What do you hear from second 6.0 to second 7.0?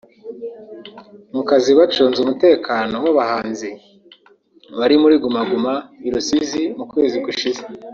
i Rusizi mu